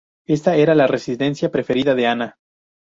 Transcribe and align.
Esta 0.25 0.55
era 0.55 0.73
la 0.73 0.87
residencia 0.87 1.51
preferida 1.51 1.93
de 1.93 2.07
Ana. 2.07 2.37